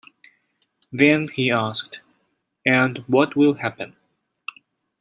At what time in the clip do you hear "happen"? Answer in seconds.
3.53-3.95